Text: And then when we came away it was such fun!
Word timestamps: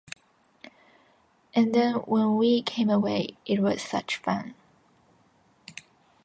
And 1.53 1.75
then 1.75 1.93
when 1.93 2.35
we 2.35 2.63
came 2.63 2.89
away 2.89 3.37
it 3.45 3.59
was 3.59 3.83
such 3.83 4.17
fun! 4.17 4.55